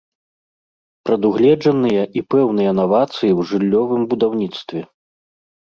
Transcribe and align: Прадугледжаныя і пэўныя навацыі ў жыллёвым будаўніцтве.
Прадугледжаныя 1.07 2.03
і 2.21 2.25
пэўныя 2.35 2.71
навацыі 2.81 3.31
ў 3.39 3.41
жыллёвым 3.53 4.01
будаўніцтве. 4.15 4.81